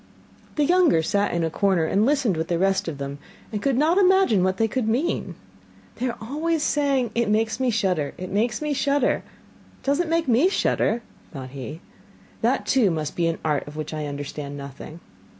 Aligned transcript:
The 0.55 0.65
younger 0.65 1.03
sat 1.03 1.31
in 1.31 1.43
a 1.43 1.51
corner 1.51 1.85
and 1.85 2.07
listened 2.07 2.35
with 2.35 2.47
the 2.47 2.57
rest 2.57 2.87
of 2.87 2.97
them, 2.97 3.19
and 3.51 3.61
could 3.61 3.77
not 3.77 3.99
imagine 3.99 4.43
what 4.43 4.57
they 4.57 4.67
could 4.67 4.87
mean. 4.87 5.35
'They 5.97 6.09
are 6.09 6.17
always 6.19 6.63
saying: 6.63 7.11
"It 7.13 7.29
makes 7.29 7.59
me 7.59 7.69
shudder, 7.69 8.15
it 8.17 8.31
makes 8.31 8.63
me 8.63 8.73
shudder!" 8.73 9.17
It 9.81 9.83
does 9.83 9.99
not 9.99 10.07
make 10.09 10.27
me 10.27 10.49
shudder,' 10.49 11.03
thought 11.31 11.49
he. 11.51 11.81
'That, 12.41 12.65
too, 12.65 12.89
must 12.89 13.15
be 13.15 13.27
an 13.27 13.37
art 13.45 13.67
of 13.67 13.75
which 13.75 13.93
I 13.93 14.07
understand 14.07 14.57
nothing! 14.57 15.01